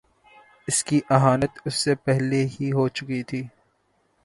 [0.67, 3.43] اس کی اہانت اس سے پہلے ہی ہو چکی تھی۔